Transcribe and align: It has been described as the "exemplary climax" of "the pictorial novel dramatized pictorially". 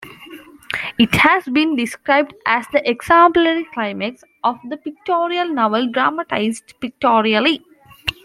It 0.97 1.13
has 1.13 1.45
been 1.47 1.75
described 1.75 2.33
as 2.47 2.65
the 2.73 2.81
"exemplary 2.89 3.65
climax" 3.65 4.23
of 4.43 4.57
"the 4.67 4.77
pictorial 4.77 5.49
novel 5.53 5.91
dramatized 5.91 6.73
pictorially". 6.79 7.63